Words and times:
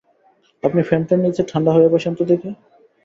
আপনি 0.63 0.81
ফ্যানটার 0.83 1.19
নিচে 1.19 1.41
ঠাণ্ডা 1.49 1.71
হয়ে 1.73 1.93
বসেন 1.93 2.13
তো 2.15 2.23
দেখি। 2.31 2.49